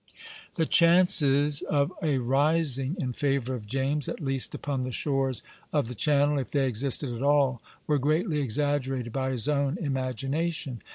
The 0.55 0.65
chances 0.65 1.61
of 1.61 1.93
a 2.01 2.17
rising 2.17 2.95
in 2.99 3.13
favor 3.13 3.53
of 3.53 3.67
James, 3.67 4.09
at 4.09 4.19
least 4.19 4.55
upon 4.55 4.81
the 4.81 4.91
shores 4.91 5.43
of 5.71 5.87
the 5.89 5.93
Channel, 5.93 6.39
if 6.39 6.49
they 6.49 6.65
existed 6.65 7.13
at 7.13 7.21
all, 7.21 7.61
were 7.85 7.99
greatly 7.99 8.41
exaggerated 8.41 9.13
by 9.13 9.29
his 9.29 9.47
own 9.47 9.77
imagination. 9.77 10.81